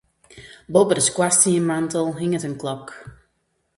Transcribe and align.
Boppe 0.75 0.95
de 0.97 1.03
skoarstienmantel 1.09 2.07
hinget 2.19 2.47
in 2.47 2.55
klok. 2.61 2.87